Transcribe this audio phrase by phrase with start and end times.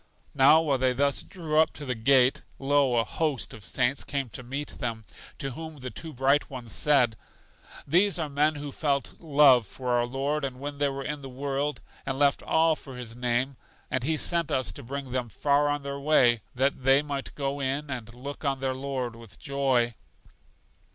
[0.33, 4.29] Now, while they thus drew up to the gate, lo, a host of saints came
[4.29, 5.03] to meet them,
[5.37, 7.15] to whom the two Bright Ones said:
[7.85, 11.81] These are men who felt love for our Lord when they were in the world,
[12.03, 13.57] and left all for His name;
[13.91, 17.59] and He sent us to bring them far on their way, that they might go
[17.59, 19.93] in and look on their Lord with joy.